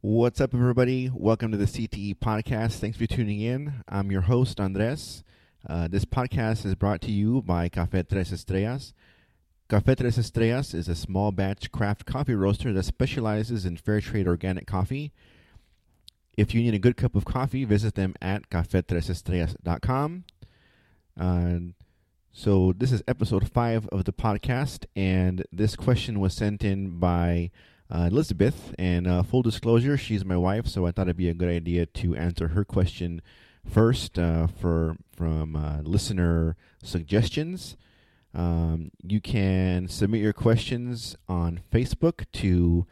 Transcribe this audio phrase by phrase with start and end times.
[0.00, 1.10] What's up, everybody?
[1.12, 2.74] Welcome to the CTE podcast.
[2.74, 3.82] Thanks for tuning in.
[3.88, 5.24] I'm your host, Andres.
[5.68, 8.92] Uh, this podcast is brought to you by Café Tres Estrellas.
[9.68, 14.28] Café Tres Estrellas is a small batch craft coffee roaster that specializes in fair trade
[14.28, 15.10] organic coffee.
[16.36, 20.24] If you need a good cup of coffee, visit them at cafetresestrellas.com.
[21.18, 21.58] Uh,
[22.30, 27.50] so, this is episode five of the podcast, and this question was sent in by
[27.90, 28.74] uh, Elizabeth.
[28.78, 31.86] And uh, full disclosure, she's my wife, so I thought it'd be a good idea
[31.86, 33.22] to answer her question
[33.66, 37.76] first uh, for from uh, listener suggestions.
[38.34, 42.86] Um, you can submit your questions on Facebook to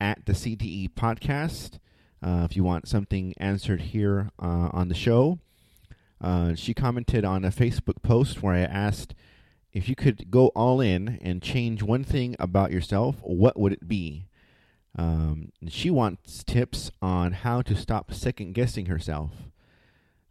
[0.00, 1.78] at the CTE podcast
[2.22, 5.38] uh, if you want something answered here on the show.
[6.54, 9.14] she commented on a Facebook post where I asked
[9.72, 13.88] if you could go all in and change one thing about yourself, what would it
[13.88, 14.26] be?
[14.96, 19.30] Um, she wants tips on how to stop second guessing herself.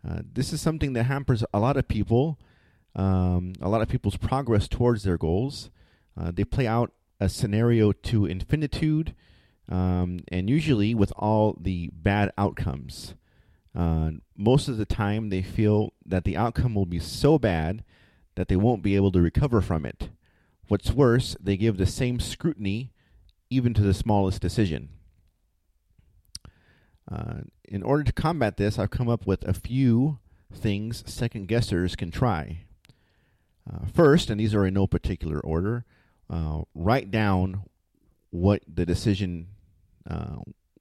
[0.07, 2.39] Uh, this is something that hampers a lot of people,
[2.95, 5.69] um, a lot of people's progress towards their goals.
[6.19, 9.15] Uh, they play out a scenario to infinitude,
[9.69, 13.15] um, and usually with all the bad outcomes.
[13.75, 17.83] Uh, most of the time, they feel that the outcome will be so bad
[18.35, 20.09] that they won't be able to recover from it.
[20.67, 22.91] What's worse, they give the same scrutiny
[23.51, 24.89] even to the smallest decision.
[27.11, 30.19] Uh, in order to combat this, I've come up with a few
[30.51, 32.63] things second guessers can try.
[33.71, 35.85] Uh, first, and these are in no particular order,
[36.29, 37.63] uh, write down
[38.31, 39.47] what the decision,
[40.09, 40.37] uh,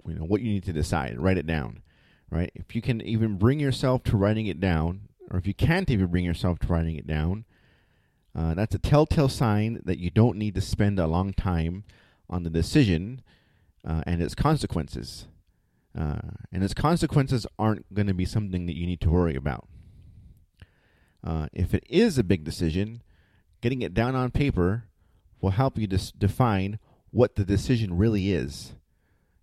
[0.06, 1.20] you know, what you need to decide.
[1.20, 1.82] Write it down,
[2.30, 2.50] right?
[2.54, 6.06] If you can even bring yourself to writing it down, or if you can't even
[6.06, 7.44] bring yourself to writing it down,
[8.34, 11.84] uh, that's a telltale sign that you don't need to spend a long time
[12.30, 13.20] on the decision
[13.86, 15.26] uh, and its consequences.
[15.98, 16.20] Uh,
[16.52, 19.68] and its consequences aren't going to be something that you need to worry about.
[21.22, 23.02] Uh, if it is a big decision,
[23.60, 24.84] getting it down on paper
[25.40, 26.78] will help you to define
[27.10, 28.72] what the decision really is.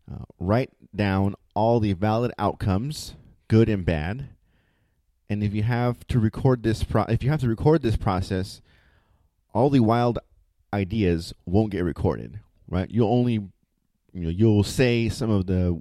[0.09, 3.15] Uh, write down all the valid outcomes,
[3.49, 4.29] good and bad.
[5.29, 8.61] And if you have to record this, pro- if you have to record this process,
[9.53, 10.17] all the wild
[10.73, 12.89] ideas won't get recorded right?
[12.89, 13.51] You'll only, you
[14.13, 15.79] know, you'll say some of the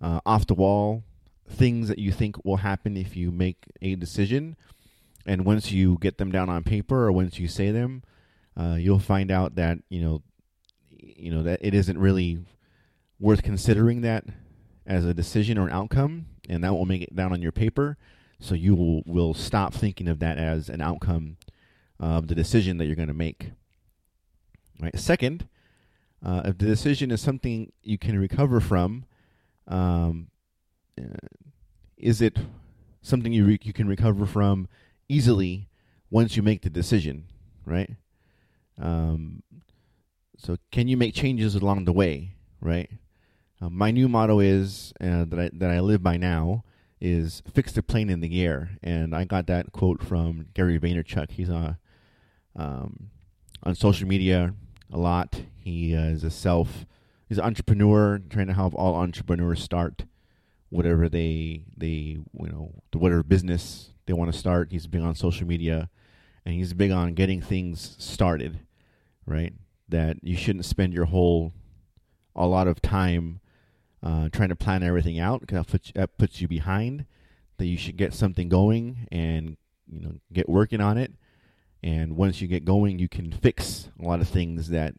[0.00, 1.04] uh, off the wall
[1.48, 4.56] things that you think will happen if you make a decision,
[5.26, 8.02] and once you get them down on paper or once you say them,
[8.56, 10.22] uh, you'll find out that you know,
[10.90, 12.38] you know that it isn't really
[13.18, 14.24] worth considering that
[14.86, 17.96] as a decision or an outcome, and that will make it down on your paper.
[18.40, 21.36] So you will, will stop thinking of that as an outcome
[22.00, 23.52] of the decision that you're going to make.
[24.80, 24.98] Right.
[24.98, 25.46] Second,
[26.24, 29.04] uh, if the decision is something you can recover from,
[29.66, 30.28] um,
[31.00, 31.16] uh,
[31.96, 32.38] is it
[33.02, 34.68] something you re- you can recover from
[35.08, 35.68] easily
[36.10, 37.24] once you make the decision,
[37.64, 37.96] right?
[38.80, 39.42] Um,
[40.36, 42.90] so can you make changes along the way, right?
[43.60, 46.64] Uh, my new motto is uh, that I that I live by now
[47.00, 51.30] is fix the plane in the air, and I got that quote from Gary Vaynerchuk.
[51.30, 51.78] He's on
[52.56, 53.10] uh, um,
[53.62, 54.54] on social media
[54.92, 55.42] a lot.
[55.56, 56.86] He uh, is a self,
[57.28, 60.04] he's an entrepreneur, trying to help all entrepreneurs start
[60.70, 64.68] whatever they they you know whatever business they want to start.
[64.70, 65.90] He's big on social media,
[66.44, 68.60] and he's big on getting things started.
[69.26, 69.52] Right,
[69.88, 71.52] that you shouldn't spend your whole
[72.34, 73.40] a lot of time
[74.02, 77.04] uh, trying to plan everything out because that, that puts you behind.
[77.58, 81.12] That you should get something going and you know get working on it
[81.82, 84.94] and once you get going, you can fix a lot of things that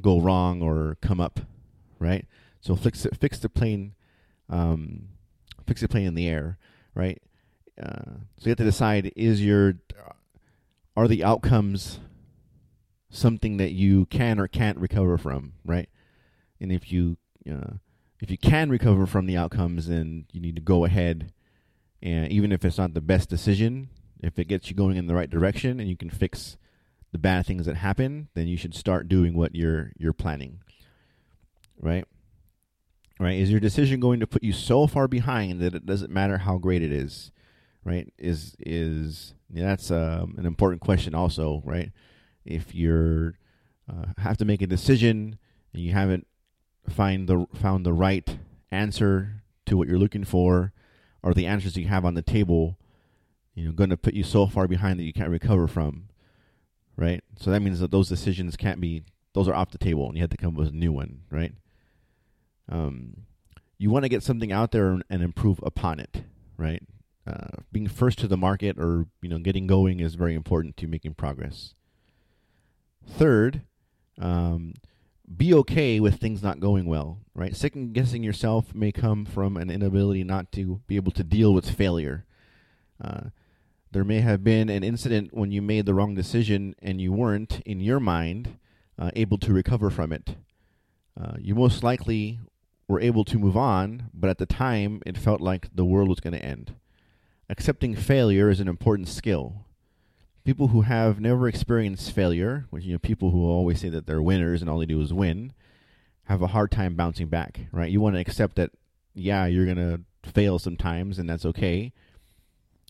[0.00, 1.40] go wrong or come up,
[1.98, 2.26] right?
[2.60, 3.94] So fix it, fix the plane,
[4.48, 5.08] um,
[5.66, 6.58] fix the plane in the air,
[6.94, 7.20] right?
[7.80, 9.74] Uh, so you have to decide: is your
[10.96, 12.00] are the outcomes
[13.10, 15.88] something that you can or can't recover from, right?
[16.60, 17.18] And if you
[17.50, 17.74] uh,
[18.20, 21.32] if you can recover from the outcomes, then you need to go ahead,
[22.02, 23.90] and even if it's not the best decision,
[24.22, 26.56] if it gets you going in the right direction and you can fix
[27.12, 30.60] the bad things that happen, then you should start doing what you're you're planning.
[31.80, 32.04] Right?
[33.18, 33.38] Right?
[33.38, 36.58] Is your decision going to put you so far behind that it doesn't matter how
[36.58, 37.32] great it is?
[37.84, 38.12] Right?
[38.18, 41.92] Is is yeah, that's um, an important question also, right?
[42.44, 43.38] If you're
[43.88, 45.38] uh, have to make a decision
[45.72, 46.26] and you haven't
[46.88, 48.38] find the found the right
[48.70, 50.72] answer to what you're looking for
[51.22, 52.78] or the answers you have on the table,
[53.56, 56.04] you know going to put you so far behind that you can't recover from
[56.96, 60.16] right so that means that those decisions can't be those are off the table and
[60.16, 61.52] you have to come up with a new one right
[62.68, 63.26] um
[63.78, 66.24] you want to get something out there and improve upon it,
[66.56, 66.82] right?
[67.26, 70.86] Uh, being first to the market or you know getting going is very important to
[70.86, 71.74] making progress.
[73.06, 73.62] Third,
[74.18, 74.74] um,
[75.36, 77.54] be okay with things not going well, right?
[77.54, 81.68] Second guessing yourself may come from an inability not to be able to deal with
[81.68, 82.24] failure.
[83.02, 83.24] Uh,
[83.92, 87.60] there may have been an incident when you made the wrong decision and you weren't,
[87.64, 88.58] in your mind,
[88.98, 90.36] uh, able to recover from it.
[91.18, 92.40] Uh, you most likely
[92.88, 96.20] were able to move on, but at the time it felt like the world was
[96.20, 96.74] going to end.
[97.48, 99.64] Accepting failure is an important skill.
[100.44, 104.22] People who have never experienced failure, which you know people who always say that they're
[104.22, 105.52] winners and all they do is win,
[106.24, 107.90] have a hard time bouncing back, right?
[107.90, 108.70] You want to accept that
[109.14, 111.92] yeah, you're going to fail sometimes and that's okay.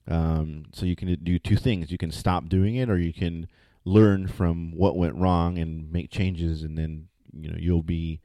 [0.09, 1.91] Um, so you can do two things.
[1.91, 3.49] You can stop doing it or you can
[3.85, 8.21] learn from what went wrong and make changes and then you know you'll be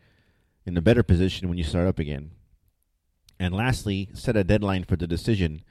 [0.66, 2.32] in a better position when you start up again.
[3.40, 5.64] And lastly, set a deadline for the decision.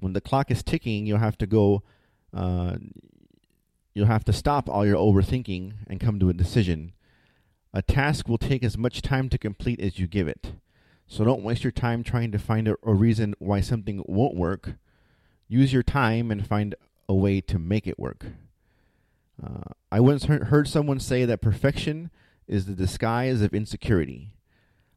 [0.00, 1.82] When the clock is ticking, you'll have to go.
[2.32, 2.76] Uh,
[3.94, 6.92] you'll have to stop all your overthinking and come to a decision.
[7.72, 10.52] A task will take as much time to complete as you give it.
[11.06, 14.74] So don't waste your time trying to find a, a reason why something won't work.
[15.48, 16.74] Use your time and find
[17.08, 18.26] a way to make it work.
[19.42, 22.10] Uh, I once heard someone say that perfection
[22.46, 24.32] is the disguise of insecurity.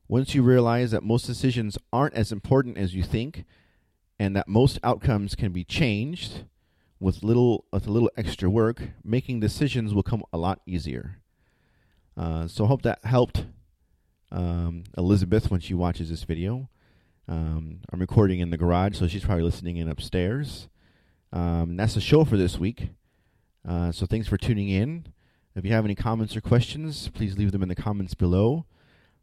[0.07, 3.45] Once you realize that most decisions aren't as important as you think,
[4.19, 6.43] and that most outcomes can be changed
[6.99, 11.19] with little with a little extra work, making decisions will come a lot easier.
[12.15, 13.45] Uh, so I hope that helped
[14.31, 16.69] um, Elizabeth when she watches this video.
[17.27, 20.69] Um, I'm recording in the garage, so she's probably listening in upstairs.
[21.33, 22.91] Um, that's the show for this week.
[23.67, 25.07] Uh, so thanks for tuning in.
[25.55, 28.65] If you have any comments or questions, please leave them in the comments below.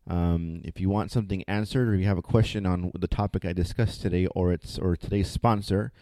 [0.06, 3.54] Um, if you want something answered or you have a question on the topic I
[3.54, 5.92] discussed today or its or today's sponsor,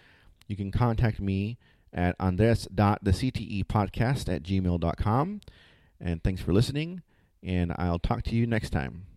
[0.48, 1.56] you can contact me
[1.92, 5.40] at andres.thectepodcast at gmail.com.
[6.00, 7.02] And thanks for listening,
[7.44, 9.11] and I'll talk to you next time.